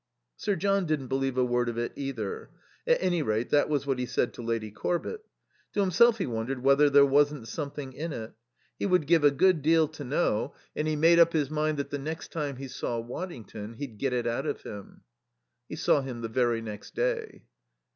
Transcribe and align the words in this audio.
Sir 0.35 0.55
John 0.55 0.87
didn't 0.87 1.09
believe 1.09 1.37
a 1.37 1.45
word 1.45 1.69
of 1.69 1.77
it, 1.77 1.91
either. 1.95 2.49
At 2.87 2.97
any 3.03 3.21
rate, 3.21 3.51
that 3.51 3.69
was 3.69 3.85
what 3.85 3.99
he 3.99 4.07
said 4.07 4.33
to 4.33 4.41
Lady 4.41 4.71
Corbett. 4.71 5.23
To 5.73 5.81
himself 5.81 6.17
he 6.17 6.25
wondered 6.25 6.63
whether 6.63 6.89
there 6.89 7.05
wasn't 7.05 7.47
"something 7.47 7.93
in 7.93 8.11
it." 8.11 8.33
He 8.79 8.87
would 8.87 9.05
give 9.05 9.23
a 9.23 9.29
good 9.29 9.61
deal 9.61 9.87
to 9.89 10.03
know, 10.03 10.55
and 10.75 10.87
he 10.87 10.95
made 10.95 11.19
up 11.19 11.33
his 11.33 11.51
mind 11.51 11.77
that 11.77 11.91
the 11.91 11.99
next 11.99 12.31
time 12.31 12.55
he 12.55 12.67
saw 12.67 12.97
Waddington 12.99 13.75
he'd 13.75 13.99
get 13.99 14.11
it 14.11 14.25
out 14.25 14.47
of 14.47 14.63
him. 14.63 15.03
He 15.69 15.75
saw 15.75 16.01
him 16.01 16.21
the 16.21 16.29
very 16.29 16.63
next 16.63 16.95
day. 16.95 17.43